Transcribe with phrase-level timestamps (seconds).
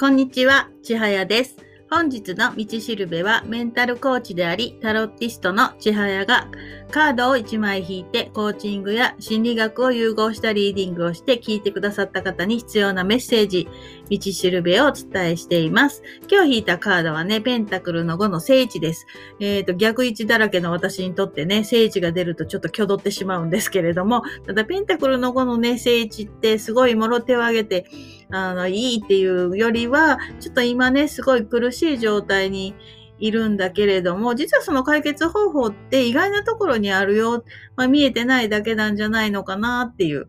[0.00, 1.56] こんにちは、ちはやです。
[1.88, 6.48] 本日の道しるべはメンタルコーチであり、タロッティストのちはやが
[6.94, 13.68] カードを1枚引いてコーチングや心理学を融合したリーディングをして聞いてくださった方に必要なメッセージ、
[14.08, 16.04] 道しるべをお伝えしています。
[16.30, 19.08] 今日引いたカードはね、ペンタクルの5の聖地です。
[19.40, 27.86] えっ、ー、と、逆位置だらけの私にとってね、聖地が出るとちょっと挙動ってしまうんですけれども、ただペンタクルの5のね、聖地ってすごいもろ手を挙げて、
[28.30, 32.76] あの、いいっていうよりは、ちょっと今ね、すごい苦しい状態に
[33.18, 37.44] いるんだけれども、実はその解決方法って意外なところにあるよ、
[37.76, 40.28] まあ、見えてないだけなんじゃないのかなっていう。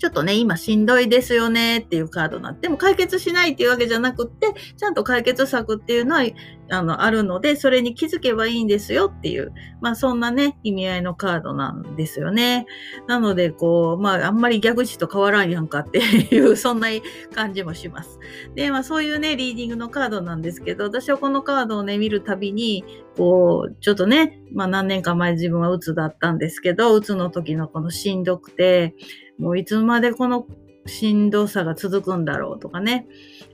[0.00, 6.24] ちょっとね、今しんどいですよねっていうカードになっても解決しないっていうわけじゃなくって、ちゃんと解決策っていうのは、
[6.70, 12.64] あの、あるので、それに気づけばいいんですよっていう、まあそんなね、意味合いのカードなんですよね。
[13.08, 16.88] なので、こう、まああんまり逆地と変わらんやんかっていう、 そんな
[17.34, 18.18] 感じもします。
[18.54, 22.84] で、まあそういうね、リーディングのカードなんですけど、私はこのカードをね、見るたびに、
[23.18, 28.94] こう、ちょっとね、まあ何年か前自分は鬱だったんですけど、鬱の時のこのしんどくて、
[29.40, 30.46] もういつまでこの
[30.86, 33.06] しんどさが続くんだろうとかね。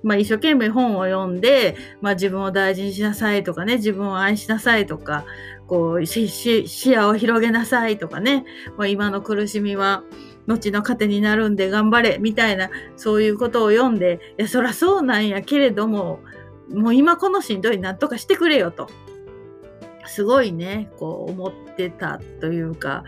[0.03, 5.25] まあ一生懸命本を読んで、まあ自分を大事にしなさいとかね、自分を愛しなさいとか、
[5.67, 6.29] こう、視
[6.87, 8.45] 野を広げなさいとかね、
[8.77, 10.05] まあ、今の苦しみは
[10.47, 16.21] 後の糧になるんで頑張れみたいな、そういうことを読んで、いや、そらそうなんやけれども、
[16.73, 18.89] もう今このしんどいなんとかしてくれよと。
[20.07, 23.03] すごいね、こう思ってたというか、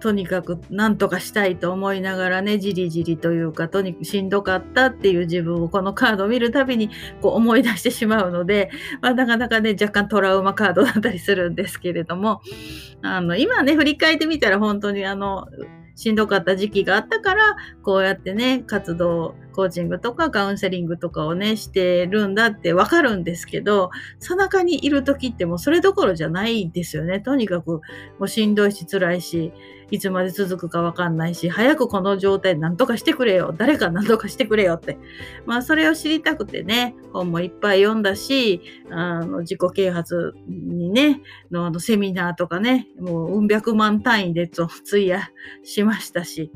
[0.00, 6.90] とにかく何とかしたいと思いながらね、じりじりというか、とにかくしんどかったっていう自分をこのカードを見るたびに
[7.20, 8.70] こう思い出してしまうので、
[9.02, 12.40] まあ、なかなかね、若干トラウマカードだったりするんですけれども、
[13.02, 15.46] あの、今ね、振り返ってみたら本当にあの、
[15.94, 27.18] しんどかった時期があったから、こうやってね、活動、コーチングとかカウンセリングとかをね、してるんだってわかるんですけど、その中にいる時ってもうそれどころじゃないですよね。
[27.18, 27.80] とにかくも
[28.20, 29.52] うしんどいし辛いし、
[29.90, 33.52] いつまで続くかわかんないし、早くこの状態何とかしてくれよ。
[33.56, 34.96] 誰か何とかしてくれよって。
[35.44, 38.60] まあ、それを知りたくてね、本もいっぱい読んだし、
[38.92, 41.20] あの、自己啓発にね、
[41.50, 45.30] のあのセミナーとかね、もう、うん百万単位で費や
[45.64, 46.52] しましたし、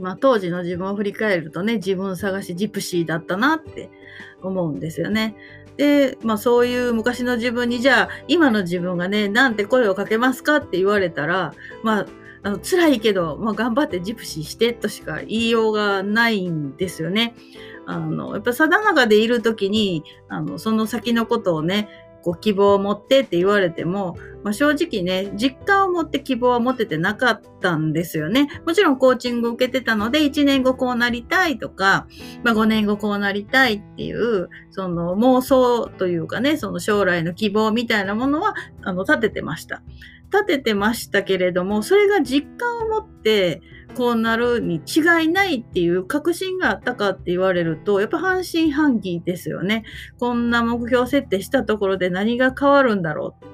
[0.00, 3.90] まあ、当時の自分を振り返るとね、自分探しジプシーだったなって
[4.42, 5.36] 思うんですよね。
[5.76, 11.52] で、まあそういう昔の自分に、じゃあ今の自分がね、なんて声をかけますかって言われたら、
[11.82, 12.06] まあ、
[12.42, 17.34] あの辛いけど、まあ、頑張ってジプシーしてとしか言いようがないんですよね。
[17.86, 21.88] あの、やっぱ定中でいるときに、あの、その先のことをね、
[22.22, 28.48] ご希望を持ってって言われても、まあ、正直ね、実感を持って希望は持ててなかったたんですよね。
[28.66, 32.06] もちろんコーチングを受けてたので、1年後こうなりたいとか、
[32.42, 39.82] まあ、5年後こうなりたいっていう、その妄想というかね、その将来の希望みたいなものは、あの、立ててました。
[40.30, 43.62] 立ててましたけれども、それが実感を持って
[43.94, 49.84] こうなるに違いないっていう確信があったかって言われると、やっぱ半信半疑ですよね。
[50.18, 53.53] こんな目標設定したところで何が変わるんだろう。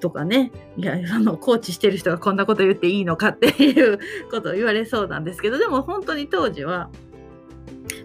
[0.00, 3.98] とかね、いや、あの、コーチしてる人がこんなこと言っていいのかっていう
[4.30, 6.90] ことを言われそうなんですけど、でも本当に当時は、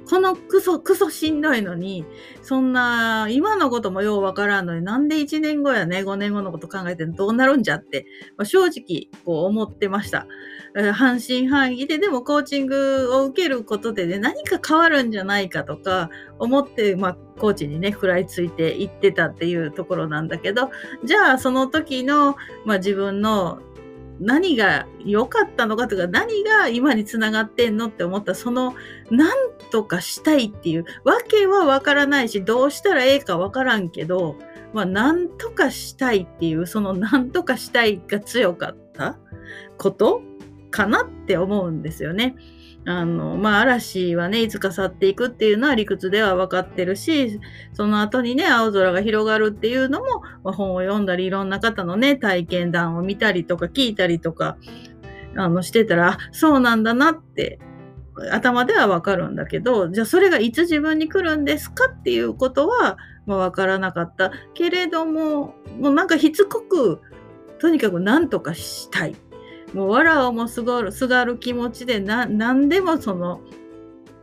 [0.09, 2.05] このクソ、クソしんどいのに、
[2.41, 8.05] そんな、今のこともようわからんのに、なんで1年後やね、5年後のこと考えてどうなるんじゃって、
[8.37, 10.27] まあ、正直、こう思ってました。
[10.93, 20.69] 半信半疑で、でもコーチングを受けることでね、何か変わるんじゃないかとか、思って、まあ、コーチにね、食らいついていってたっていうところなんだけど、
[21.03, 23.59] じゃあ、その時の、まあ、自分の
[24.19, 28.73] 何が良かったのかとか、何が今につながってんのって思ったその、
[29.11, 29.29] 何
[29.71, 34.37] とかしたいっていう、わけはわからないし、どうしたらええかわからんけど、
[34.73, 39.17] まあ、何とかしたいっていう、その何とかしたいが強かった
[39.77, 40.21] こと
[40.75, 42.35] かなって思うんですよね。
[42.85, 47.39] あの、まあ、嵐はね、いつか去っていくっていうのは理屈では分かってるし、
[47.71, 54.57] その後にね、青空が広がるっていうのも、まあ、本を読んだり、いろんな方のね、体験談を見たりとか聞いたりとか、
[55.37, 57.59] あの、してたら、そうなんだなって、
[58.31, 64.31] 頭では分かるんだけど、じゃあそれがいつ自分に来るんですかっていうことは、まあ、分からなかった。
[64.53, 67.01] けれども、もうなんかしつこく、
[67.59, 69.15] とにかく何とかしたい。
[69.75, 73.41] もうわらをもすがるすがる気持ちで何でもその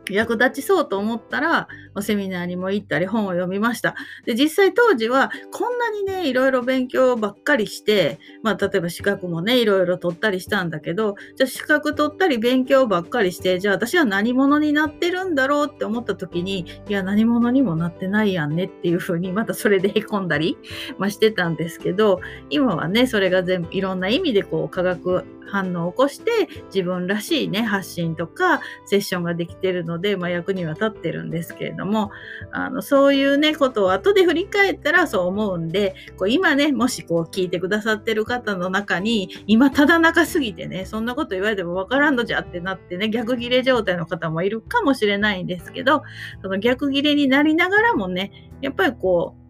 [0.09, 1.67] 役立ちそうと思ったら
[2.01, 3.95] セミナーにも行ったり本を読みました。
[4.25, 20.57] で、実際当時はこんなにね、いろいろ勉強ばっかりして、まあ例えば資格もね、いろいろ取ったりしたんだけど、じゃあ資格取ったり勉強ばっかりして、じゃあ私は何者になってるんだろうって思った時に、いや何者にもなってないやんねっていうふうに、またそれで凹んだり、
[20.97, 26.31] まあ、してたんですけど、今はね、それが全部いろんな意味でこう化学反応を起こして
[26.73, 32.11] 自分らしいね、発信とかセッションができてるので、まあ、役には立ってるんですけれどども、
[32.51, 46.03] あの、そういうね、ことを後で振り返ったらそう思うんで、こう今ね、もしこう聞いてくださってる方の中に、今ただ中すぎてね、そんなこと言われてもわからんのじゃってなってね、逆ギレ状態の方もいるかもしれないんですけど、
[46.41, 48.31] その逆ギレになりながらもね、
[48.61, 49.43] やっぱりこう、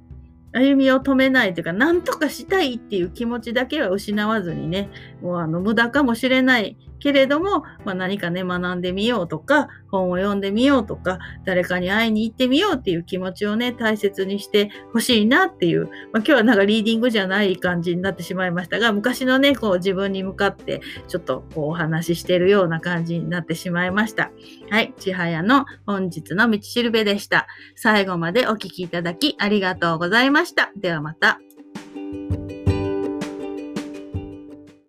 [0.55, 4.89] 歩みを止めないというか、なんとかしたいっていう気持ちだけは失わずにね、
[5.21, 15.89] もうあの無駄かもしれないけれども、まあ、何かね、学んでみようとか、本を読んでみようとか、誰かに会いに行ってみようっていう気持ちをね、大切にしてほしいなっていう、まあ、
[16.19, 20.79] 今日はなんかリーディングじゃない感じになってしまいましたが、昔のね、こう自分に向かって
[21.09, 24.31] ちょっとこうお話ししてるような感じになってしまいました。
[24.69, 27.47] はい、ちはやの本日の道しるべでした。
[27.75, 30.71] 最後までお聴きいただきありがとうございました。
[30.77, 31.41] ではまた。